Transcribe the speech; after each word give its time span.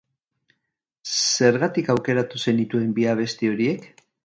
Zergatik 1.17 1.93
aukeratu 1.95 2.43
zenituen 2.47 2.91
bi 2.99 3.09
abesti 3.15 3.53
horiek? 3.55 3.89